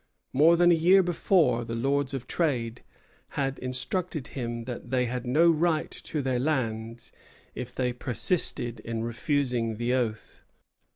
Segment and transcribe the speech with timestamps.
[0.33, 2.81] More than a year before, the Lords of Trade
[3.37, 7.11] had instructed him that they had no right to their lands
[7.53, 10.41] if they persisted in refusing the oath.